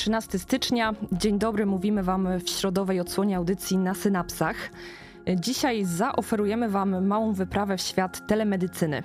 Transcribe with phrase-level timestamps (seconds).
[0.00, 0.94] 13 stycznia.
[1.12, 4.56] Dzień dobry, mówimy Wam w środowej odsłonie audycji na synapsach.
[5.36, 9.02] Dzisiaj zaoferujemy Wam małą wyprawę w świat telemedycyny.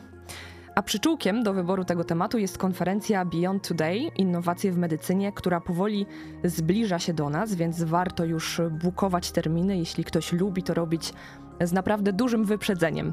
[0.76, 6.06] A przyczółkiem do wyboru tego tematu jest konferencja Beyond Today Innowacje w medycynie, która powoli
[6.44, 11.14] zbliża się do nas, więc warto już bukować terminy, jeśli ktoś lubi to robić
[11.62, 13.12] z naprawdę dużym wyprzedzeniem.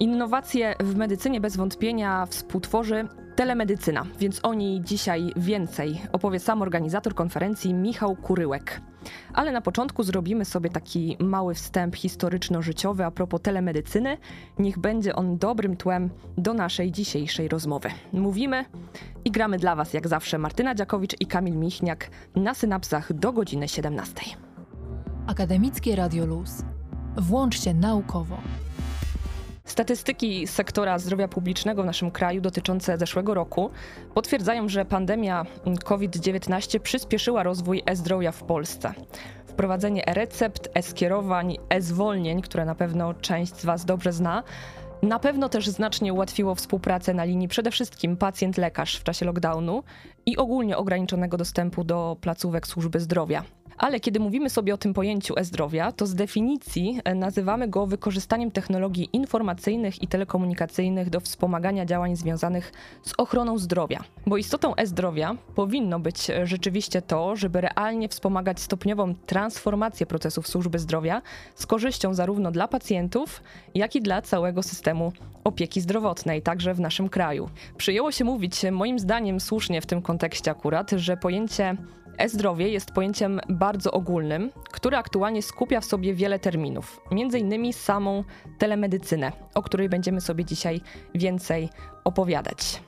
[0.00, 7.14] Innowacje w medycynie bez wątpienia współtworzy telemedycyna, więc o niej dzisiaj więcej opowie sam organizator
[7.14, 8.80] konferencji Michał Kuryłek.
[9.34, 14.18] Ale na początku zrobimy sobie taki mały wstęp historyczno-życiowy a propos telemedycyny.
[14.58, 17.90] Niech będzie on dobrym tłem do naszej dzisiejszej rozmowy.
[18.12, 18.64] Mówimy
[19.24, 23.68] i gramy dla Was jak zawsze Martyna Dziakowicz i Kamil Michniak na synapsach do godziny
[23.68, 24.14] 17.
[25.26, 26.62] Akademickie Radio Luz.
[27.16, 28.36] Włącz się naukowo.
[29.66, 33.70] Statystyki sektora zdrowia publicznego w naszym kraju dotyczące zeszłego roku
[34.14, 35.46] potwierdzają, że pandemia
[35.84, 38.94] COVID-19 przyspieszyła rozwój e-zdrowia w Polsce.
[39.46, 44.42] Wprowadzenie e-recept, e-skierowań, e-zwolnień, które na pewno część z Was dobrze zna,
[45.02, 49.82] na pewno też znacznie ułatwiło współpracę na linii przede wszystkim pacjent-lekarz w czasie lockdownu
[50.26, 53.42] i ogólnie ograniczonego dostępu do placówek służby zdrowia.
[53.78, 58.50] Ale kiedy mówimy sobie o tym pojęciu e-zdrowia, to z definicji e, nazywamy go wykorzystaniem
[58.50, 64.04] technologii informacyjnych i telekomunikacyjnych do wspomagania działań związanych z ochroną zdrowia.
[64.26, 70.78] Bo istotą e-zdrowia powinno być e, rzeczywiście to, żeby realnie wspomagać stopniową transformację procesów służby
[70.78, 71.22] zdrowia
[71.54, 73.42] z korzyścią zarówno dla pacjentów,
[73.74, 75.12] jak i dla całego systemu
[75.44, 77.48] opieki zdrowotnej, także w naszym kraju.
[77.76, 81.76] Przyjęło się mówić, moim zdaniem słusznie w tym kontekście akurat, że pojęcie
[82.18, 87.00] E-zdrowie jest pojęciem bardzo ogólnym, które aktualnie skupia w sobie wiele terminów,
[87.38, 88.24] innymi samą
[88.58, 90.80] telemedycynę, o której będziemy sobie dzisiaj
[91.14, 91.68] więcej
[92.04, 92.80] opowiadać.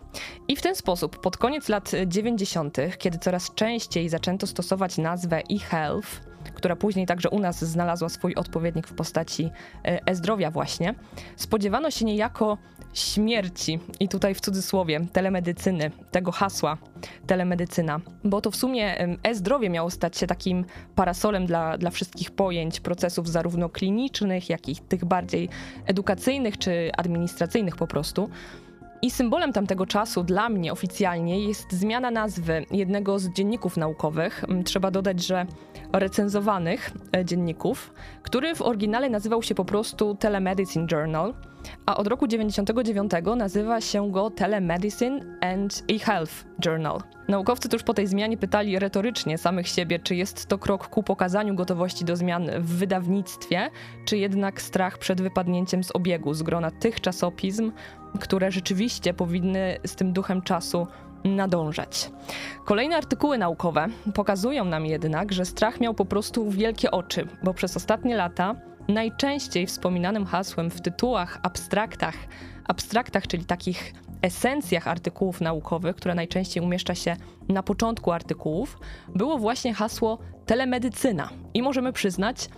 [0.49, 6.28] I w ten sposób pod koniec lat 90., kiedy coraz częściej zaczęto stosować nazwę e-health,
[6.55, 9.51] która później także u nas znalazła swój odpowiednik w postaci
[9.85, 10.95] e, e-zdrowia właśnie,
[11.37, 12.59] spodziewano się niejako
[12.93, 16.79] śmierci, i tutaj w cudzysłowie, telemedycyny, tego hasła
[17.27, 20.65] telemedycyna, bo to w sumie e-zdrowie miało stać się takim
[20.95, 25.49] parasolem dla, dla wszystkich pojęć, procesów zarówno klinicznych, jak i tych bardziej
[25.87, 28.31] edukacyjnych czy administracyjnych po prostu.
[29.03, 34.45] I symbolem tamtego czasu dla mnie oficjalnie jest zmiana nazwy jednego z dzienników naukowych.
[34.65, 35.47] Trzeba dodać, że
[35.93, 37.93] recenzowanych e, dzienników,
[38.23, 41.35] który w oryginale nazywał się po prostu Telemedicine Journal,
[41.87, 47.03] a od roku 99 nazywa się go Telemedicine and eHealth Journal.
[47.29, 51.55] Naukowcy tuż po tej zmianie pytali retorycznie samych siebie, czy jest to krok ku pokazaniu
[51.55, 53.71] gotowości do zmian w wydawnictwie,
[54.05, 57.73] czy jednak strach przed wypadnięciem z obiegu, z grona tych czasopism,
[58.21, 60.87] które rzeczywiście powinny z tym duchem czasu
[61.25, 62.11] nadążać.
[62.65, 67.77] Kolejne artykuły naukowe pokazują nam jednak, że strach miał po prostu wielkie oczy, bo przez
[67.77, 68.55] ostatnie lata
[68.89, 72.15] najczęściej wspominanym hasłem w tytułach, abstraktach,
[72.65, 73.93] abstraktach, czyli takich
[74.23, 77.17] esencjach artykułów naukowych, które najczęściej umieszcza się
[77.49, 78.79] na początku artykułów,
[79.15, 81.29] było właśnie hasło telemedycyna.
[81.55, 82.49] I możemy przyznać,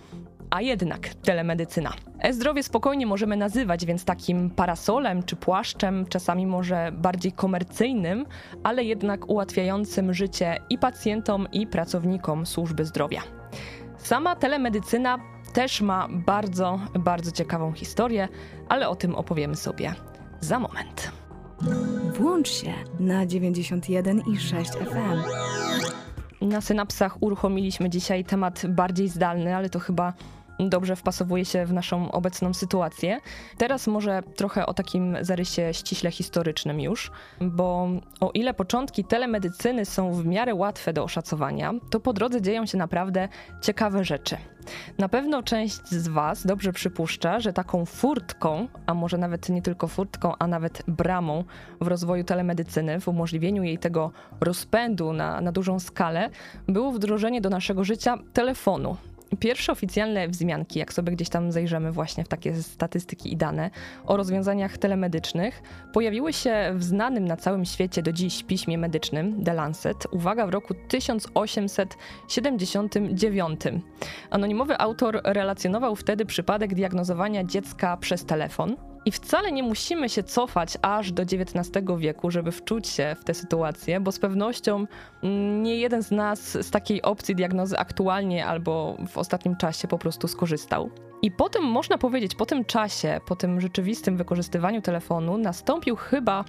[0.51, 1.93] a jednak telemedycyna.
[2.19, 8.25] E-zdrowie spokojnie możemy nazywać więc takim parasolem czy płaszczem, czasami może bardziej komercyjnym,
[8.63, 13.21] ale jednak ułatwiającym życie i pacjentom, i pracownikom służby zdrowia.
[13.97, 15.19] Sama telemedycyna
[15.53, 18.27] też ma bardzo, bardzo ciekawą historię,
[18.69, 19.93] ale o tym opowiemy sobie
[20.39, 21.11] za moment.
[22.13, 25.21] Włącz się na 91 i 6 FM.
[26.41, 30.13] Na synapsach uruchomiliśmy dzisiaj temat bardziej zdalny, ale to chyba
[30.69, 33.19] dobrze wpasowuje się w naszą obecną sytuację.
[33.57, 37.11] Teraz może trochę o takim zarysie ściśle historycznym już,
[37.41, 37.89] bo
[38.19, 42.77] o ile początki telemedycyny są w miarę łatwe do oszacowania, to po drodze dzieją się
[42.77, 43.29] naprawdę
[43.61, 44.37] ciekawe rzeczy.
[44.97, 49.87] Na pewno część z Was dobrze przypuszcza, że taką furtką, a może nawet nie tylko
[49.87, 51.43] furtką, a nawet bramą
[51.81, 54.11] w rozwoju telemedycyny, w umożliwieniu jej tego
[54.41, 56.29] rozpędu na, na dużą skalę,
[56.67, 58.97] było wdrożenie do naszego życia telefonu,
[59.39, 63.69] Pierwsze oficjalne wzmianki, jak sobie gdzieś tam zajrzymy właśnie w takie statystyki i dane
[64.05, 65.61] o rozwiązaniach telemedycznych,
[65.93, 70.49] pojawiły się w znanym na całym świecie do dziś piśmie medycznym The Lancet, uwaga, w
[70.49, 73.61] roku 1879.
[74.29, 78.90] Anonimowy autor relacjonował wtedy przypadek diagnozowania dziecka przez telefon.
[79.05, 83.33] I wcale nie musimy się cofać aż do XIX wieku, żeby wczuć się w tę
[83.33, 84.85] sytuację, bo z pewnością
[85.61, 90.27] nie jeden z nas z takiej opcji diagnozy aktualnie albo w ostatnim czasie po prostu
[90.27, 90.89] skorzystał.
[91.21, 96.45] I potem można powiedzieć, po tym czasie, po tym rzeczywistym wykorzystywaniu telefonu, nastąpił chyba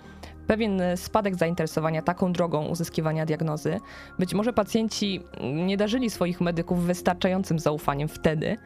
[0.46, 3.80] pewien spadek zainteresowania taką drogą uzyskiwania diagnozy.
[4.18, 8.56] Być może pacjenci nie darzyli swoich medyków wystarczającym zaufaniem wtedy,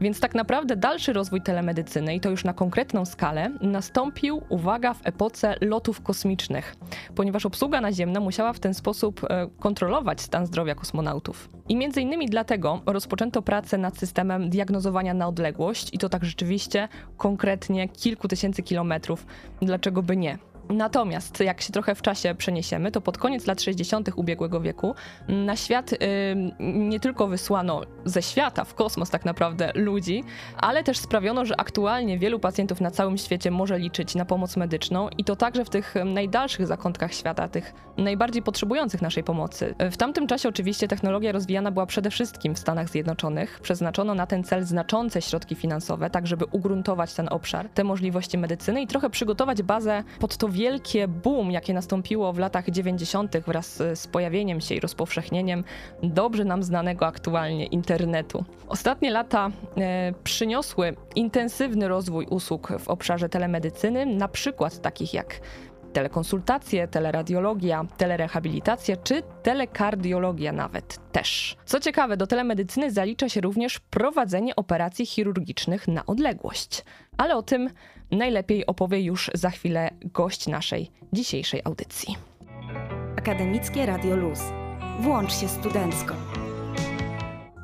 [0.00, 5.06] więc tak naprawdę dalszy rozwój telemedycyny, i to już na konkretną skalę, nastąpił, uwaga, w
[5.06, 6.76] epoce lotów kosmicznych,
[7.14, 11.48] ponieważ obsługa naziemna musiała w ten sposób e, kontrolować stan zdrowia kosmonautów.
[11.68, 16.88] I między innymi dlatego rozpoczęto pracę nad systemem diagnozowania na odległość, i to tak rzeczywiście
[17.16, 19.26] konkretnie kilku tysięcy kilometrów.
[19.62, 20.38] Dlaczego by nie?
[20.68, 24.10] Natomiast jak się trochę w czasie przeniesiemy, to pod koniec lat 60.
[24.16, 24.94] ubiegłego wieku
[25.28, 25.96] na świat y,
[26.60, 30.24] nie tylko wysłano ze świata w kosmos tak naprawdę ludzi,
[30.56, 35.08] ale też sprawiono, że aktualnie wielu pacjentów na całym świecie może liczyć na pomoc medyczną
[35.18, 39.74] i to także w tych najdalszych zakątkach świata, tych najbardziej potrzebujących naszej pomocy.
[39.90, 43.60] W tamtym czasie oczywiście technologia rozwijana była przede wszystkim w Stanach Zjednoczonych.
[43.62, 48.82] Przeznaczono na ten cel znaczące środki finansowe, tak żeby ugruntować ten obszar, te możliwości medycyny
[48.82, 53.38] i trochę przygotować bazę pod to wielkie boom, jakie nastąpiło w latach 90.
[53.38, 55.64] wraz z pojawieniem się i rozpowszechnieniem
[56.02, 58.44] dobrze nam znanego aktualnie internetu.
[58.68, 65.40] Ostatnie lata e, przyniosły intensywny rozwój usług w obszarze telemedycyny, na przykład takich jak
[65.92, 71.56] telekonsultacje, teleradiologia, telerehabilitacja czy telekardiologia nawet też.
[71.64, 76.84] Co ciekawe, do telemedycyny zalicza się również prowadzenie operacji chirurgicznych na odległość.
[77.16, 77.70] Ale o tym
[78.10, 82.16] najlepiej opowie już za chwilę gość naszej dzisiejszej audycji.
[83.16, 84.40] Akademickie Radio Luz.
[85.00, 86.14] Włącz się studencko.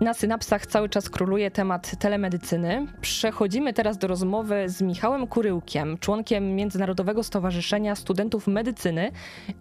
[0.03, 2.87] Na synapsach cały czas króluje temat telemedycyny.
[3.01, 9.11] Przechodzimy teraz do rozmowy z Michałem Kuryłkiem, członkiem Międzynarodowego Stowarzyszenia Studentów Medycyny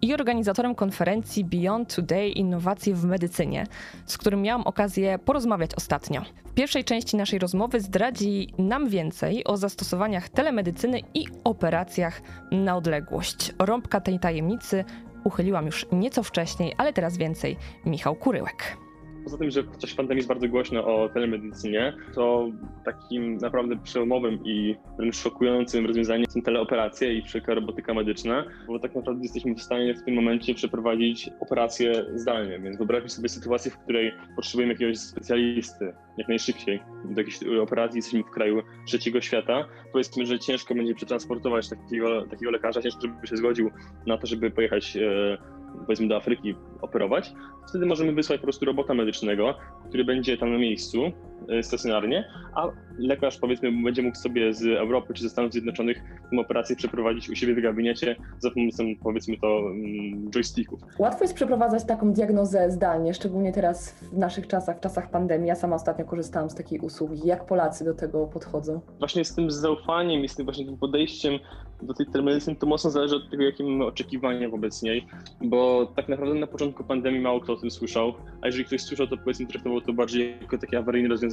[0.02, 3.66] i organizatorem konferencji Beyond Today Innowacje w Medycynie,
[4.06, 6.22] z którym miałam okazję porozmawiać ostatnio.
[6.44, 13.54] W pierwszej części naszej rozmowy zdradzi nam więcej o zastosowaniach telemedycyny i operacjach na odległość.
[13.58, 14.84] Rąbka tej tajemnicy
[15.24, 17.56] uchyliłam już nieco wcześniej, ale teraz więcej
[17.86, 18.81] Michał Kuryłek.
[19.24, 22.48] Poza tym, że w czasie pandemii jest bardzo głośno o telemedycynie, to
[22.84, 28.94] takim naprawdę przełomowym i wręcz szokującym rozwiązaniem są teleoperacje i wszelka robotyka medyczna, bo tak
[28.94, 32.58] naprawdę jesteśmy w stanie w tym momencie przeprowadzić operacje zdalnie.
[32.58, 38.22] Więc wyobraźmy sobie sytuację, w której potrzebujemy jakiegoś specjalisty jak najszybciej do jakiejś operacji, jesteśmy
[38.22, 39.68] w kraju trzeciego świata.
[39.92, 43.70] Powiedzmy, że ciężko będzie przetransportować takiego, takiego lekarza, ciężko, żeby się zgodził
[44.06, 47.32] na to, żeby pojechać e, powiedzmy do Afryki operować,
[47.68, 49.54] wtedy możemy wysłać po prostu robota medycznego,
[49.88, 51.12] który będzie tam na miejscu
[51.62, 52.24] stacjonarnie,
[52.54, 52.68] a
[52.98, 57.34] lekarz powiedzmy będzie mógł sobie z Europy czy ze Stanów Zjednoczonych tę operację przeprowadzić u
[57.34, 60.80] siebie w gabinecie za pomocą powiedzmy to mm, joysticków.
[60.98, 65.48] Łatwo jest przeprowadzać taką diagnozę zdalnie, szczególnie teraz w naszych czasach, w czasach pandemii.
[65.48, 67.20] Ja sama ostatnio korzystałam z takiej usługi.
[67.24, 68.80] Jak Polacy do tego podchodzą?
[68.98, 71.38] Właśnie z tym zaufaniem i z tym właśnie tym podejściem
[71.82, 75.06] do tej telemedycyny to mocno zależy od tego, jakie mamy oczekiwania wobec niej,
[75.40, 78.12] bo tak naprawdę na początku pandemii mało kto o tym słyszał,
[78.42, 81.31] a jeżeli ktoś słyszał, to powiedzmy traktował to bardziej jako takie awaryjne rozwiązanie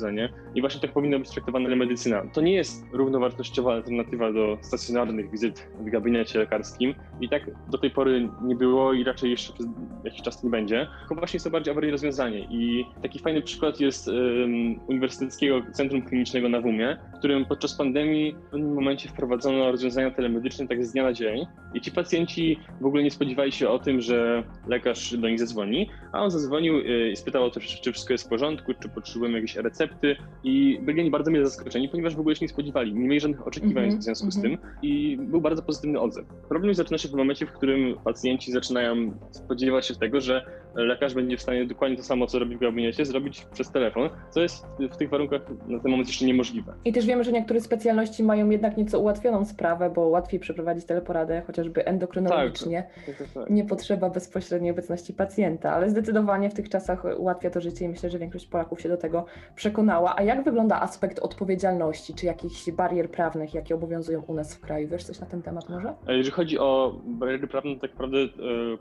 [0.56, 2.24] i właśnie tak powinna być traktowana telemedycyna.
[2.34, 6.96] To nie jest równowartościowa alternatywa do stacjonarnych wizyt w gabinecie lekarskim.
[7.22, 9.68] I tak do tej pory nie było i raczej jeszcze przez
[10.04, 12.40] jakiś czas nie będzie, tylko właśnie jest to bardziej awaryjne rozwiązanie.
[12.40, 18.36] I taki fajny przykład jest um, Uniwersyteckiego Centrum Klinicznego na WUMie, w którym podczas pandemii
[18.48, 21.46] w pewnym momencie wprowadzono rozwiązania telemedyczne tak z dnia na dzień.
[21.74, 25.90] I ci pacjenci w ogóle nie spodziewali się o tym, że lekarz do nich zadzwoni,
[26.12, 29.38] a on zadzwonił y, i spytał o to, czy wszystko jest w porządku, czy potrzebujemy
[29.38, 29.89] jakieś recepty
[30.44, 33.48] i byli oni bardzo mile zaskoczeni, ponieważ w ogóle się nie spodziewali, nie mieli żadnych
[33.48, 34.58] oczekiwań mm -hmm, w związku z mhm.
[34.58, 36.26] tym i był bardzo pozytywny odzew.
[36.50, 41.38] Problem zaczyna się w momencie, w którym pacjenci zaczynają spodziewać się tego, że lekarz będzie
[41.38, 44.98] w stanie dokładnie to samo, co robi w gabinecie, zrobić przez telefon, co jest w
[44.98, 46.74] tych warunkach na ten moment jeszcze niemożliwe.
[46.86, 51.42] I też wiemy, że niektóre specjalności mają jednak nieco ułatwioną sprawę, bo łatwiej przeprowadzić teleporadę,
[51.48, 52.88] chociażby endokrynologicznie.
[53.06, 53.50] Tak, tak, tak.
[53.50, 58.10] Nie potrzeba bezpośredniej obecności pacjenta, ale zdecydowanie w tych czasach ułatwia to życie i myślę,
[58.10, 59.26] że większość Polaków się do tego
[59.70, 60.16] przekonała.
[60.18, 64.88] A jak wygląda aspekt odpowiedzialności, czy jakichś barier prawnych, jakie obowiązują u nas w kraju?
[64.88, 65.94] Wiesz coś na ten temat może?
[66.08, 68.28] Jeżeli chodzi o bariery prawne, to tak naprawdę e,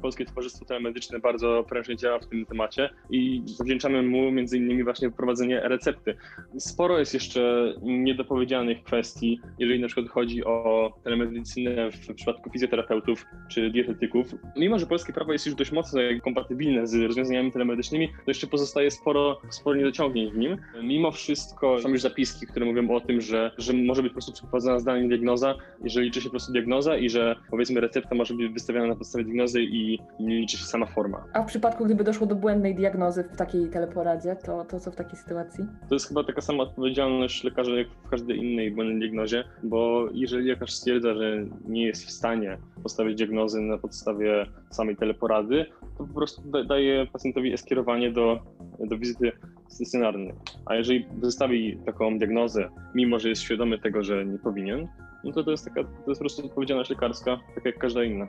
[0.03, 5.11] Polskie Towarzystwo Telemedyczne bardzo prężnie działa w tym temacie i zawdzięczamy mu między innymi właśnie
[5.11, 6.17] wprowadzenie recepty.
[6.59, 13.71] Sporo jest jeszcze niedopowiedzianych kwestii, jeżeli na przykład chodzi o telemedycynę w przypadku fizjoterapeutów czy
[13.71, 14.27] dietetyków.
[14.57, 18.91] Mimo, że polskie prawo jest już dość mocno kompatybilne z rozwiązaniami telemedycznymi, to jeszcze pozostaje
[18.91, 20.57] sporo, sporo niedociągnięć w nim.
[20.83, 24.33] Mimo wszystko są już zapiski, które mówią o tym, że, że może być po prostu
[24.33, 25.55] przeprowadzona zdalnie diagnoza,
[25.85, 29.25] jeżeli liczy się po prostu diagnoza i że powiedzmy recepta może być wystawiona na podstawie
[29.25, 31.25] diagnozy i nie liczy się sama forma.
[31.33, 34.97] A w przypadku, gdyby doszło do błędnej diagnozy w takiej teleporadzie, to, to co w
[34.97, 35.65] takiej sytuacji?
[35.89, 40.49] To jest chyba taka sama odpowiedzialność lekarza jak w każdej innej błędnej diagnozie, bo jeżeli
[40.49, 45.67] lekarz stwierdza, że nie jest w stanie postawić diagnozy na podstawie samej teleporady,
[45.99, 48.39] to po prostu da, daje pacjentowi skierowanie do,
[48.81, 49.33] do wizyty
[49.69, 50.35] stacjonarnej.
[50.67, 54.89] A jeżeli wystawi taką diagnozę, mimo że jest świadomy tego, że nie powinien,
[55.25, 58.27] no to to jest taka, to jest po prostu odpowiedzialność lekarska, tak jak każda inna.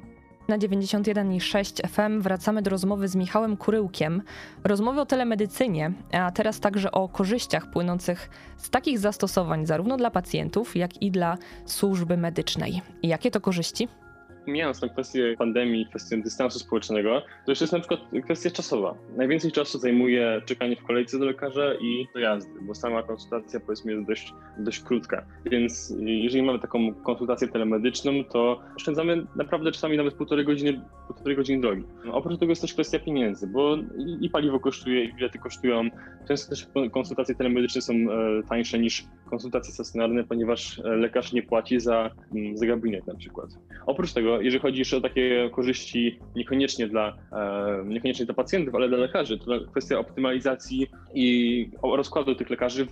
[0.48, 4.22] Na 91,6 FM wracamy do rozmowy z Michałem Kuryłkiem.
[4.64, 10.76] Rozmowy o telemedycynie, a teraz także o korzyściach płynących z takich zastosowań zarówno dla pacjentów,
[10.76, 12.82] jak i dla służby medycznej.
[13.04, 13.88] Jakie to korzyści?
[14.50, 18.96] Mijając tę kwestię pandemii, kwestię dystansu społecznego, to jeszcze jest na przykład kwestia czasowa.
[19.18, 24.08] Najwięcej czasu zajmuje czekanie w kolejce do lekarza i dojazdy, bo sama konsultacja powiedzmy jest
[24.08, 25.26] dość, dość krótka.
[25.46, 31.62] Więc jeżeli mamy taką konsultację telemedyczną, to oszczędzamy naprawdę czasami nawet półtorej godziny, półtorej godziny
[31.62, 31.84] drogi.
[32.12, 33.78] Oprócz tego jest też kwestia pieniędzy, bo
[34.22, 35.90] i, paliwo kosztuje, i bilety kosztują.
[36.28, 38.08] Często też konsultacje telemedyczne są e,
[38.50, 42.12] tańsze niż konsultacje stacjonarne, ponieważ e, lekarz nie płaci za,
[42.54, 43.50] za gabinet na przykład.
[43.86, 48.90] Oprócz tego, jeżeli chodzi jeszcze o takie korzyści niekoniecznie dla, e, niekoniecznie dla pacjentów, ale
[48.90, 52.92] dla lekarzy, to kwestia optymalizacji i rozkładu tych lekarzy w,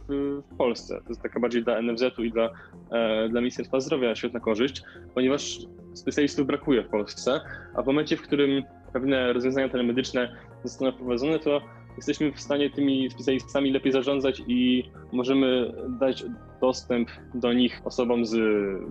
[0.51, 1.01] w Polsce.
[1.03, 2.49] To jest taka bardziej dla NFZ-u i dla,
[2.91, 4.81] e, dla Ministerstwa Zdrowia świetna korzyść,
[5.13, 5.59] ponieważ
[5.93, 7.41] specjalistów brakuje w Polsce,
[7.75, 8.63] a w momencie, w którym
[8.93, 11.61] pewne rozwiązania telemedyczne zostaną wprowadzone, to
[11.97, 16.23] jesteśmy w stanie tymi specjalistami lepiej zarządzać i możemy dać
[16.61, 18.35] dostęp do nich osobom z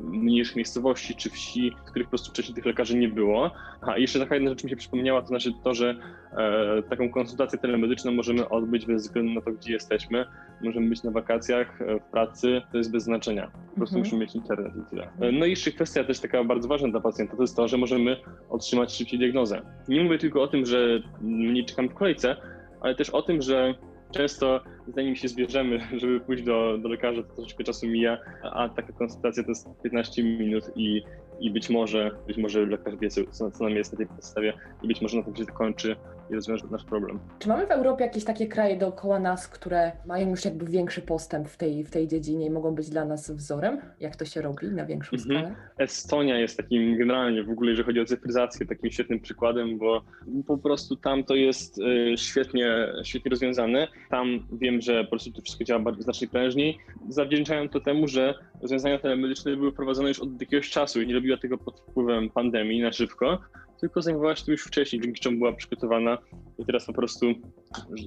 [0.04, 3.50] mniejszych miejscowości czy wsi, w których po prostu wcześniej tych lekarzy nie było.
[3.80, 5.96] A jeszcze taka jedna rzecz mi się przypomniała, to znaczy to, że
[6.32, 10.26] e, taką konsultację telemedyczną możemy odbyć bez względu na to, gdzie jesteśmy.
[10.62, 13.50] Możemy być na wakacjach, e, w pracy, to jest bez znaczenia.
[13.70, 14.00] Po prostu Mhm.
[14.04, 15.08] musimy mieć internet i tyle.
[15.20, 17.78] E, No i jeszcze kwestia też taka bardzo ważna dla pacjenta, to jest to, że
[17.78, 18.16] możemy
[18.50, 19.62] otrzymać szybciej diagnozę.
[19.88, 22.36] Nie mówię tylko o tym, że mniej czekamy w kolejce,
[22.80, 23.74] ale też o tym, że
[24.12, 24.60] często
[24.94, 29.42] zanim się zbierzemy, żeby pójść do, do lekarza, to troszeczkę czasu mija, a taka konsultacja
[29.42, 31.02] to jest 15 minut i,
[31.40, 34.52] i być może, być może lekarz wie, co, co nam jest na tej podstawie
[34.82, 35.96] i być może na tym się zakończy
[36.30, 37.18] i rozwiąże nasz problem.
[37.38, 41.48] Czy mamy w Europie jakieś takie kraje dookoła nas, które mają już jakby większy postęp
[41.48, 43.80] w tej, w tej dziedzinie i mogą być dla nas wzorem?
[44.00, 45.38] Jak to się robi na większą Mhm.
[45.40, 45.54] skalę?
[45.78, 50.02] Estonia jest takim generalnie w ogóle, jeżeli chodzi o cyfryzację, takim świetnym przykładem, bo
[50.46, 53.88] po prostu tam to jest y, świetnie, świetnie rozwiązane.
[54.10, 56.78] Tam wiem, że po prostu to wszystko działa bardzo znacznie prężniej.
[57.08, 61.36] Zawdzięczają to temu, że rozwiązania telemedyczne były prowadzone już od jakiegoś czasu i nie robiła
[61.36, 63.38] tego pod wpływem pandemii na szybko,
[63.80, 66.18] tylko zajmowała się tym już wcześniej, dzięki czemu była przygotowana
[66.58, 67.26] i teraz po prostu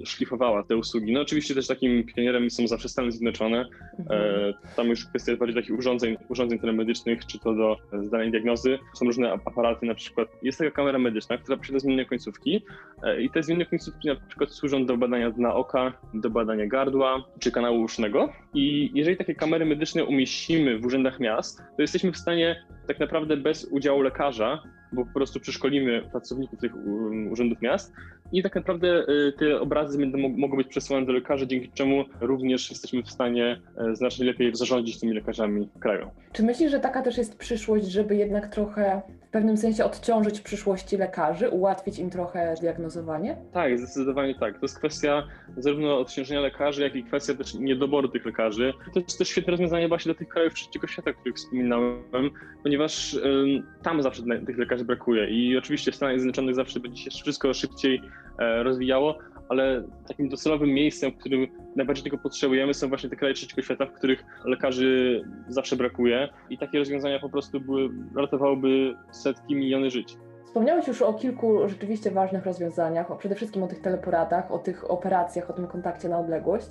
[0.06, 1.14] szlifowała te usługi.
[1.14, 3.66] No oczywiście też takim pionierem są zawsze Stany Zjednoczone,
[4.00, 4.22] Mhm.
[4.22, 8.80] E, Tam już kwestia bardziej takich urządzeń, urządzeń telemedycznych, czy to do zdalnej diagnozy.
[8.96, 12.66] Są różne aparaty, na przykład jest taka kamera medyczna, która posiada zmienne końcówki
[13.04, 17.24] e, i te zmienne końcówki na przykład służą do badania dna oka, do badania gardła
[17.40, 18.34] czy kanału usznego.
[18.54, 23.38] I jeżeli takie kamery medyczne umieścimy w urzędach miast, to jesteśmy w stanie tak naprawdę
[23.38, 27.94] bez udziału lekarza, bo po prostu przeszkolimy pracowników tych um, urzędów miast
[28.32, 32.06] i tak naprawdę y, te obrazy będą mog- mogą być przesyłane do lekarzy, dzięki czemu
[32.22, 36.10] również jesteśmy w stanie e, znacznie lepiej zarządzić tymi lekarzami w kraju.
[36.34, 40.98] Czy myślisz, że taka też jest przyszłość, żeby jednak trochę w pewnym sensie odciążyć przyszłości
[40.98, 43.38] lekarzy, ułatwić im trochę diagnozowanie?
[43.54, 44.54] Tak, zdecydowanie tak.
[44.54, 48.74] To jest kwestia zarówno odciążenia lekarzy, jak i kwestia też niedoboru tych lekarzy.
[48.94, 52.30] To jest też świetne rozwiązanie właśnie dla tych krajów trzeciego świata, o których wspominałem,
[52.64, 57.10] ponieważ ym, tam zawsze tych lekarzy brakuje i oczywiście w Stanach Zjednoczonych zawsze będzie się
[57.24, 58.02] wszystko szybciej
[58.40, 59.18] rozwijało,
[59.50, 63.86] ale takim docelowym miejscem, w którym najbardziej tego potrzebujemy są właśnie te kraje trzeciego świata,
[63.86, 70.18] w których lekarzy zawsze brakuje i takie rozwiązania po prostu były, ratowałyby setki, miliony żyć.
[70.50, 75.50] Wspomniałeś już o kilku rzeczywiście ważnych rozwiązaniach, przede wszystkim o tych teleporadach, o tych operacjach,
[75.50, 76.68] o tym kontakcie na odległość,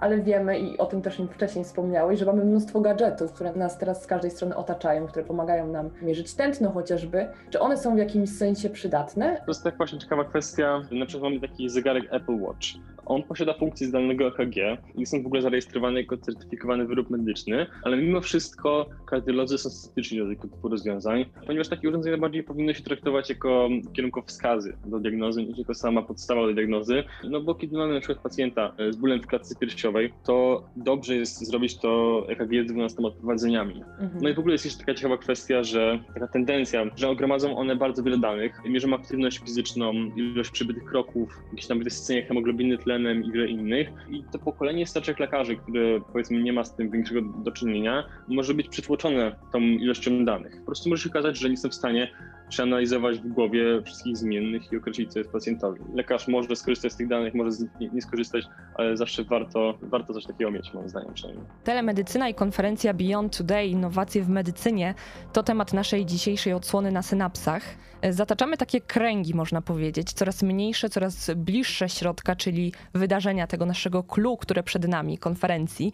[0.00, 4.02] ale wiemy i o tym też wcześniej wspomniałeś, że mamy mnóstwo gadżetów, które nas teraz
[4.02, 7.28] z każdej strony otaczają, które pomagają nam mierzyć tętno chociażby.
[7.50, 9.36] Czy one są w jakimś sensie przydatne?
[9.36, 10.82] To jest tak właśnie ciekawa kwestia.
[10.90, 12.66] Na przykład mamy taki zegarek Apple Watch.
[13.06, 14.56] On posiada funkcję zdalnego EKG
[14.94, 19.70] i jest on w ogóle zarejestrowany jako certyfikowany wyrób medyczny, ale mimo wszystko kardiolodzy są
[19.70, 25.00] sceptyczni do tego typu rozwiązań, ponieważ takie urządzenia bardziej powinny się traktować jako kierunkowskazy do
[25.00, 27.04] diagnozy, niż jako sama podstawa do diagnozy.
[27.24, 31.16] No bo kiedy mamy na przykład pacjenta e, z bólem w klatce piersiowej, to dobrze
[31.16, 33.82] jest zrobić to EKG z 12 prowadzeniami.
[34.00, 34.22] Mhm.
[34.22, 37.76] No i w ogóle jest jeszcze taka ciekawa kwestia, że taka tendencja, że gromadzą one
[37.76, 43.24] bardzo wiele danych, mierzą aktywność fizyczną, ilość przybytych kroków, jakieś tam wysycenie hemoglobiny, tlen tlenem
[43.24, 43.88] i wiele innych.
[44.08, 48.54] I to pokolenie starszych lekarzy, które powiedzmy nie ma z tym większego do czynienia, może
[48.54, 50.60] być przytłoczone tą ilością danych.
[50.60, 52.08] Po prostu może się okazać, że nie są w stanie
[52.52, 55.80] przeanalizować w głowie wszystkich zmiennych i określić, co jest pacjentowi.
[55.94, 58.44] Lekarz może skorzystać z tych danych, może nie skorzystać,
[58.74, 61.46] ale zawsze warto, warto coś takiego mieć, moim zdaniem przynajmniej.
[61.64, 64.94] Telemedycyna i konferencja Beyond Today Innowacje w medycynie
[65.32, 67.62] to temat naszej dzisiejszej odsłony na synapsach.
[68.10, 74.36] Zataczamy takie kręgi, można powiedzieć, coraz mniejsze, coraz bliższe środka, czyli wydarzenia tego naszego clue,
[74.36, 75.92] które przed nami, konferencji.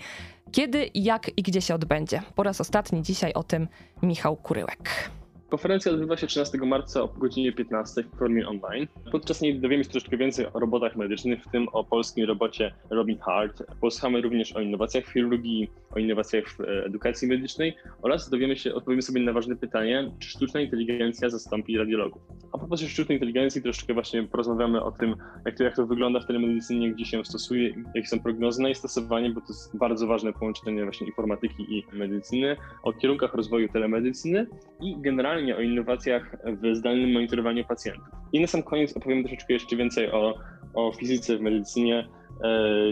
[0.52, 2.22] Kiedy, jak i gdzie się odbędzie?
[2.34, 3.68] Po raz ostatni dzisiaj o tym
[4.02, 5.10] Michał Kuryłek.
[5.48, 8.86] Konferencja odbywa się 13 marca o godzinie 15 w formie online.
[9.12, 13.18] Podczas niej dowiemy się troszeczkę więcej o robotach medycznych, w tym o polskim robocie Robin
[13.18, 13.62] Hart.
[13.80, 18.74] Posłuchamy również o innowacjach w chirurgii, o innowacjach w e, edukacji medycznej oraz dowiemy się,
[18.74, 22.22] odpowiemy sobie na ważne pytanie, czy sztuczna inteligencja zastąpi radiologów.
[22.52, 25.14] A propos sztucznej inteligencji, troszeczkę właśnie porozmawiamy o tym,
[25.44, 28.74] jak to, jak to wygląda w telemedycynie, gdzie się stosuje, jakie są prognozy na jej
[28.74, 34.46] stosowanie, bo to jest bardzo ważne połączenie właśnie informatyki i medycyny, o kierunkach rozwoju telemedycyny
[34.80, 38.04] i generalnie o innowacjach w zdalnym monitorowaniu pacjentów.
[38.32, 40.34] I na sam koniec opowiem troszeczkę jeszcze więcej o,
[40.74, 42.08] o fizyce w medycynie,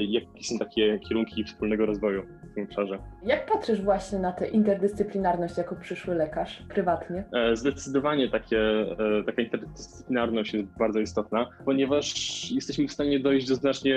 [0.01, 2.99] jakie są takie kierunki wspólnego rozwoju w tym obszarze.
[3.27, 7.25] Jak patrzysz właśnie na tę interdyscyplinarność jako przyszły lekarz prywatnie?
[7.33, 12.15] E, zdecydowanie takie, e, taka interdyscyplinarność jest bardzo istotna, ponieważ
[12.51, 13.97] jesteśmy w stanie dojść do znacznie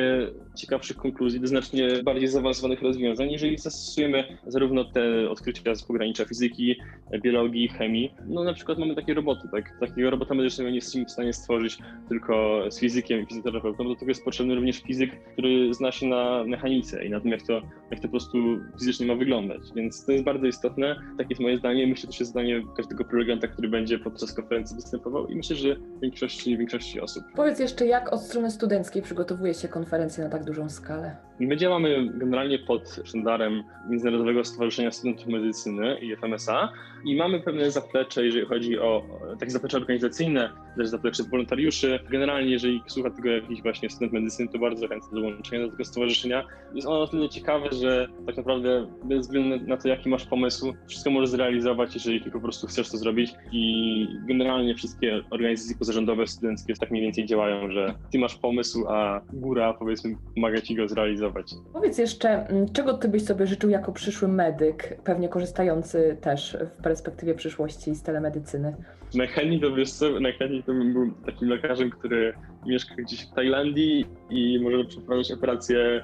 [0.56, 6.76] ciekawszych konkluzji, do znacznie bardziej zaawansowanych rozwiązań, jeżeli zastosujemy zarówno te odkrycia z pogranicza fizyki,
[7.22, 8.16] biologii, chemii.
[8.28, 9.80] No na przykład mamy takie roboty, tak?
[9.80, 11.78] Takiego robota medycznego nie jesteśmy w stanie stworzyć
[12.10, 16.44] tylko z fizykiem i fizjoterapeutą, do tego jest potrzebny również fizyk, który zna się na
[16.44, 17.54] mechanice i na tym, jak to,
[17.92, 18.38] jak to po prostu
[18.80, 19.62] fizycznie ma wyglądać.
[19.76, 20.96] Więc to jest bardzo istotne.
[21.18, 21.88] Takie jest moje zdanie.
[21.88, 25.76] Myślę, że to jest zdanie każdego prelegenta, który będzie podczas konferencji występował i myślę, że
[26.02, 27.24] większości, większości osób.
[27.36, 31.16] Powiedz jeszcze, jak od strony studenckiej przygotowuje się konferencja na tak dużą skalę?
[31.40, 36.70] My działamy generalnie pod sztandarem Międzynarodowego Stowarzyszenia Studentów Medycyny i FMSA
[37.06, 39.04] i mamy pewne zaplecze, jeżeli chodzi o
[39.40, 42.00] takie zaplecze organizacyjne, też zaplecze wolontariuszy.
[42.10, 45.86] Generalnie, jeżeli słucha tego jakiś właśnie student medycyny, to bardzo chętny do dołączenia do tego
[45.86, 46.48] stowarzyszenia.
[46.74, 50.74] Jest ono o tyle ciekawe, że tak naprawdę bez względu na to, jaki masz pomysł,
[50.88, 56.28] wszystko możesz zrealizować, jeżeli tylko po prostu chcesz to zrobić i generalnie wszystkie organizacje pozarządowe,
[56.28, 60.88] studenckie tak mniej więcej działają, że ty masz pomysł, a góra powiedzmy pomaga ci go
[60.88, 61.54] zrealizować.
[61.74, 66.82] Powiedz jeszcze, mm, czego ty byś sobie życzył jako przyszły medyk, pewnie korzystający też w
[66.90, 68.76] perspektywie przyszłości z telemedycyny?
[69.16, 72.34] Najchętniej to wiesz co, najchętniej to bym był takim lekarzem, który
[72.66, 76.04] mieszka gdzieś w Tajlandii i może przeprowadzić operację e,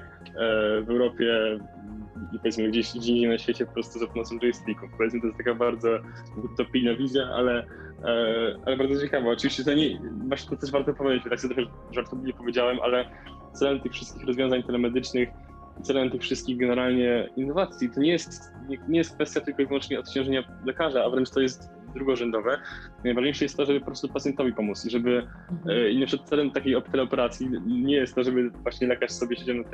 [0.82, 1.58] w Europie
[2.32, 4.90] i powiedzmy gdzieś, gdzieś na świecie po prostu za pomocą joysticków.
[4.96, 5.88] Powiedzmy to jest taka bardzo
[6.44, 7.66] utopijna wizja, ale,
[8.04, 9.30] e, ale bardzo ciekawa.
[9.30, 13.10] Oczywiście to nie, właśnie to też warto powiedzieć, tak sobie trochę żartobliwie powiedziałem, ale
[13.52, 15.28] celem tych wszystkich rozwiązań telemedycznych
[15.82, 20.00] celem tych wszystkich generalnie innowacji to nie jest, nie, nie jest kwestia tylko i wyłącznie
[20.00, 22.58] odciążenia lekarza, a wręcz to jest drugorzędowe.
[23.04, 25.78] Najważniejsze jest to, żeby po prostu pacjentowi pomóc i żeby mhm.
[25.78, 29.56] e, i na przykład celem takiej teleoperacji nie jest to, żeby właśnie lekarz sobie siedział
[29.56, 29.64] na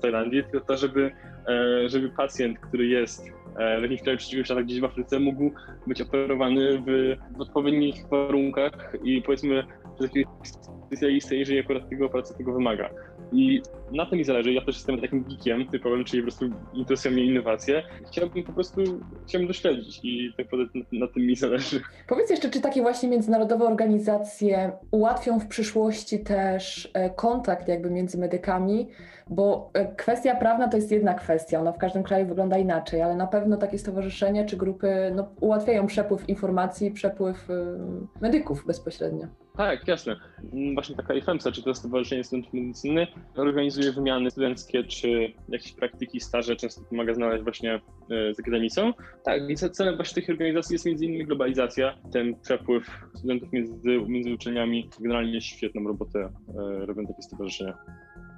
[0.00, 1.12] Tajlandii, tylko to, żeby,
[1.48, 3.26] e, żeby pacjent, który jest
[3.56, 5.50] e, w jakimś kraju trzeciego świata, gdzieś w Afryce, mógł
[5.86, 10.48] być operowany w, w odpowiednich warunkach i powiedzmy przez jakiegoś
[10.86, 12.90] specjalistę, jeżeli akurat tego operacja tego wymaga.
[13.32, 13.62] I
[13.92, 14.52] na tym mi zależy.
[14.52, 17.82] Ja też jestem takim geekiem typowym, czyli po prostu interesują mnie innowacje.
[18.06, 18.80] Chciałbym po prostu,
[19.26, 21.80] chciałbym dośledzić i tak naprawdę na, na, tym mi zależy.
[22.08, 28.18] Powiedz jeszcze, czy takie właśnie międzynarodowe organizacje ułatwią w przyszłości też e, kontakt jakby między
[28.18, 28.88] medykami,
[29.30, 33.16] bo e, kwestia prawna to jest jedna kwestia, ona w każdym kraju wygląda inaczej, ale
[33.16, 37.48] na pewno takie stowarzyszenia czy grupy no, ułatwiają przepływ informacji, przepływ
[38.20, 39.26] medyków bezpośrednio.
[39.60, 40.16] Tak, jasne.
[40.52, 46.20] Mm, właśnie taka IFEMSA, czy to Stowarzyszenie Studentów Medycyny, organizuje wymiany studenckie, czy jakieś praktyki,
[46.20, 48.92] staże, często pomaga znaleźć właśnie e, z akademicą.
[49.24, 54.34] Tak, i celem właśnie tych organizacji jest między innymi globalizacja, ten przepływ studentów między, między
[54.34, 54.90] uczelniami.
[55.00, 57.78] Generalnie świetną robotę e, robią takie stowarzyszenia.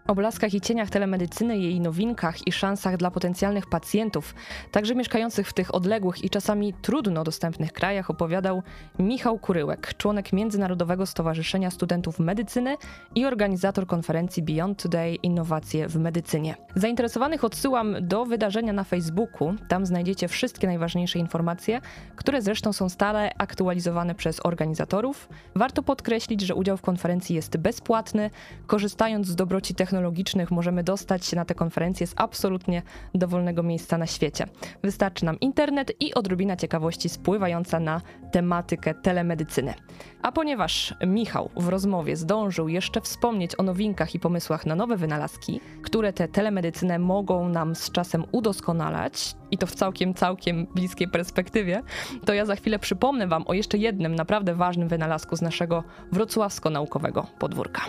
[0.06, 4.34] O blaskach i cieniach telemedycyny, jej nowinkach i szansach dla potencjalnych pacjentów,
[4.70, 8.62] także mieszkających w tych odległych i czasami trudno dostępnych krajach, opowiadał
[8.98, 12.76] Michał Kuryłek, członek Międzynarodowego Stowarzyszenia Studentów Medycyny
[13.14, 16.54] i organizator konferencji Beyond Today Innowacje w Medycynie.
[16.74, 19.54] Zainteresowanych odsyłam do wydarzenia na Facebooku.
[19.68, 21.80] Tam znajdziecie wszystkie najważniejsze informacje,
[22.16, 25.28] które zresztą są stale aktualizowane przez organizatorów.
[25.56, 28.30] Warto podkreślić, że udział w konferencji jest bezpłatny.
[28.66, 32.82] Korzystając z dobroci technologii, technologicznych możemy dostać się na te konferencje z absolutnie
[33.14, 34.46] dowolnego miejsca na świecie.
[34.82, 38.00] Wystarczy nam internet i odrobina ciekawości spływająca na
[38.30, 39.74] tematykę telemedycyny.
[40.22, 45.60] A ponieważ Michał w rozmowie zdążył jeszcze wspomnieć o nowinkach i pomysłach na nowe wynalazki,
[45.82, 51.82] które tę telemedycynę mogą nam z czasem udoskonalać, i to w całkiem, całkiem bliskiej perspektywie,
[52.24, 57.26] to ja za chwilę przypomnę Wam o jeszcze jednym naprawdę ważnym wynalazku z naszego wrocławsko-naukowego
[57.38, 57.82] podwórka.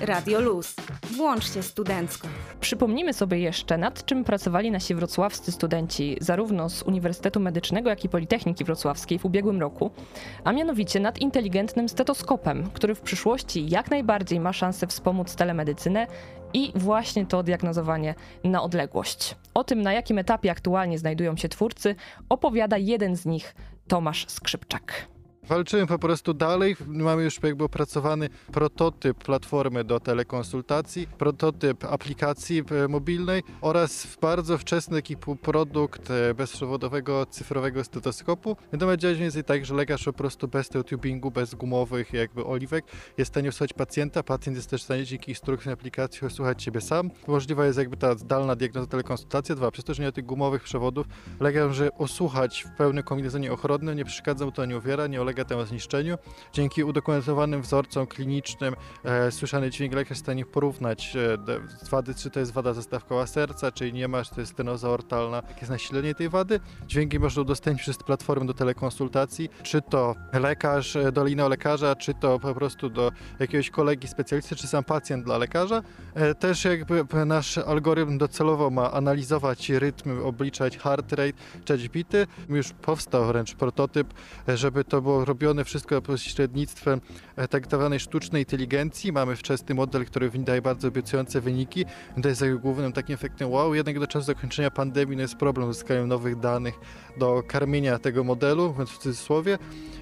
[0.00, 0.74] Radio Luz.
[1.16, 2.28] Włączcie studencko.
[2.60, 8.08] Przypomnijmy sobie jeszcze, nad czym pracowali nasi wrocławscy studenci, zarówno z Uniwersytetu Medycznego, jak i
[8.08, 9.90] Politechniki Wrocławskiej w ubiegłym roku,
[10.44, 16.06] a mianowicie nad inteligentnym stetoskopem, który w przyszłości jak najbardziej ma szansę wspomóc telemedycynę
[16.52, 19.36] i właśnie to diagnozowanie na odległość.
[19.54, 21.94] O tym, na jakim etapie aktualnie znajdują się twórcy,
[22.28, 23.54] opowiada jeden z nich,
[23.88, 25.08] Tomasz Skrzypczak.
[25.50, 26.76] Walczymy po prostu dalej.
[26.86, 34.96] Mamy już jakby opracowany prototyp platformy do telekonsultacji, prototyp aplikacji e, mobilnej oraz bardzo wczesny
[34.96, 38.56] taki produkt e, bezprzewodowego cyfrowego stetoskopu.
[38.72, 42.84] Natomiast działa więcej tak, że lekarz po prostu bez tego tubingu, bez gumowych jakby oliwek
[43.18, 44.22] jest w stanie usłuchać pacjenta.
[44.22, 47.10] Pacjent jest też w stanie dzięki instrukcji aplikacji usłuchać siebie sam.
[47.26, 49.54] Możliwa jest jakby ta zdalna diagnoza telekonsultacja.
[49.54, 51.06] Dwa, przez to, że nie ma tych gumowych przewodów,
[51.40, 55.39] lekarz może osłuchać w pełnym kombinezonie ochronnym, nie przeszkadza mu to, nie uwiera, nie ulega
[55.44, 56.18] temu zniszczeniu.
[56.52, 62.30] Dzięki udokumentowanym wzorcom klinicznym e, słyszany dźwięk lekarz jest w stanie porównać e, wady, czy
[62.30, 65.70] to jest wada zastawkowa serca, czy nie ma, czy to jest stenoza ortalna, jakie jest
[65.70, 66.60] nasilenie tej wady.
[66.86, 72.14] Dźwięki można udostępnić przez platformę do telekonsultacji, czy to lekarz e, do linii lekarza, czy
[72.14, 75.82] to po prostu do jakiegoś kolegi specjalisty, czy sam pacjent dla lekarza.
[76.14, 81.32] E, też jakby nasz algorytm docelowo ma analizować rytm, obliczać heart rate,
[81.64, 82.26] czytać bity.
[82.48, 84.14] Już powstał wręcz prototyp,
[84.48, 87.00] e, żeby to było robione wszystko pośrednictwem
[87.36, 89.12] e, tak zwanej sztucznej inteligencji.
[89.12, 91.84] Mamy wczesny model, który daje bardzo obiecujące wyniki.
[92.22, 93.74] To jest jakby głównym takim efektem wow.
[93.74, 96.74] Jednak do czasu zakończenia pandemii no jest problem z uzyskaniem nowych danych
[97.18, 99.58] do karmienia tego modelu, w cudzysłowie.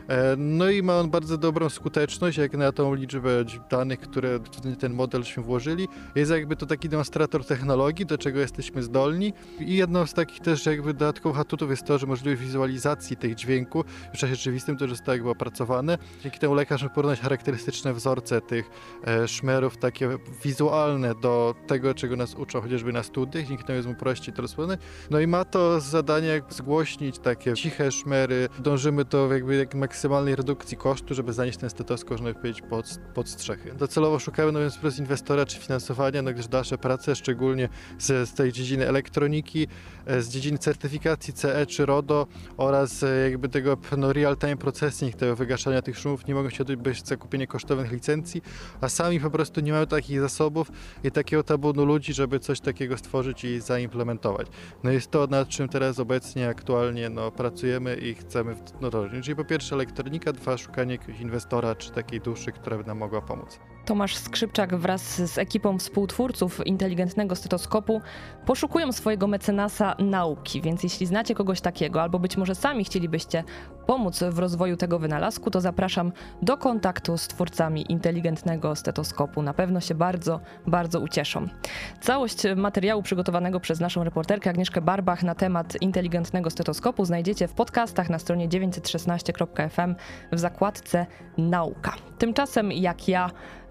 [0.09, 4.39] E, no i ma on bardzo dobrą skuteczność, jak na tą liczbę danych, które
[4.79, 5.89] ten modelśmy włożyli.
[6.15, 9.33] Jest jakby to taki demonstrator technologii, do czego jesteśmy zdolni.
[9.61, 13.87] I jedną z takich też jakby dodatkowych atutów jest to, że możliwość wizualizacji tych dźwięków
[14.15, 15.99] w czasie rzeczywistym to zostało jakby opracowane.
[16.23, 18.71] Dzięki temu lekarz może porównać charakterystyczne wzorce tych
[19.07, 20.09] e, szmerów, takie
[20.45, 23.47] wizualne do tego, czego nas uczą chociażby na studiach.
[23.47, 24.81] Dzięki temu jest mu prościej to rozpoznać.
[25.11, 28.49] No i ma to zadanie jak zgłośnić takie ciche szmery.
[28.59, 33.29] Dążymy do jakby jak maksymalnej redukcji kosztu, żeby zanieść ten stetoskop, żeby powiedzieć, pod, pod
[33.29, 33.75] strzechy.
[33.75, 37.69] Docelowo szukamy no więc wprost inwestora czy finansowania, no gdyż dalsze prace, szczególnie
[37.99, 39.69] z, z tej dziedziny elektroniki,
[40.07, 44.57] e, z dziedziny certyfikacji CE czy RODO oraz e, jakby tego no, real-time
[44.99, 48.43] processing, tego wygaszania tych szumów nie mogą się odbyć bez zakupienia kosztownych licencji,
[48.81, 50.73] a sami po prostu nie mają takich zasobów
[51.05, 54.47] i takiego tabunu ludzi, żeby coś takiego stworzyć i zaimplementować.
[54.85, 58.91] No jest to, nad czym teraz obecnie aktualnie no, pracujemy i chcemy no.
[59.23, 63.21] Czyli po pierwsze elektronika, dwa szukanie jakiegoś inwestora czy takiej duszy, która by nam mogła
[63.21, 63.61] pomóc.
[63.89, 68.01] Tomasz Skrzypczak wraz z ekipą współtwórców inteligentnego stetoskopu
[68.47, 73.45] poszukują swojego mecenasa nauki, więc jeśli znacie kogoś takiego, albo być może sami chcielibyście
[73.87, 79.43] pomóc w rozwoju tego wynalazku, to zapraszam do kontaktu z twórcami inteligentnego stetoskopu.
[79.43, 81.49] Na pewno się bardzo, bardzo ucieszą.
[82.01, 88.11] Całość materiału przygotowanego przez naszą reporterkę Agnieszkę Barbach na temat inteligentnego stetoskopu znajdziecie w podcastach
[88.11, 89.95] na stronie 916.fm
[90.33, 91.07] w zakładce
[91.39, 91.95] Nauka.
[92.19, 93.31] Tymczasem, jak ja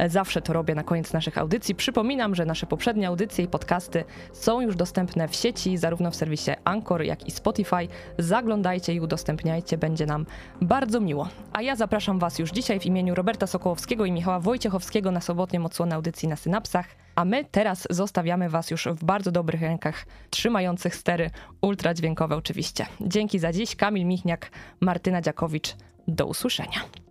[0.10, 4.62] zawsze to robię na koniec naszych audycji, przypominam, że nasze poprzednie audycje i podcasty są
[4.62, 7.88] już dostępne w sieci, zarówno w serwisie Anchor, jak i Spotify.
[8.18, 10.26] Zaglądajcie i udostępniajcie, będzie nam
[10.62, 11.28] bardzo miło.
[11.54, 15.62] A ja zapraszam Was już dzisiaj w imieniu Roberta Sokołowskiego i Michała Wojciechowskiego na sobotnie
[15.62, 16.86] odsłonę audycji na Synapsach.
[17.16, 21.30] A my teraz zostawiamy Was już w bardzo dobrych rękach, trzymających stery
[21.62, 22.86] ultradźwiękowe oczywiście.
[23.02, 23.76] Dzięki za dziś.
[23.76, 25.76] Kamil Michniak, Martyna Dziakowicz.
[26.08, 27.07] Do usłyszenia.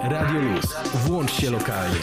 [0.00, 0.74] Radio Luz.
[0.94, 2.00] Włącz się lokalnie.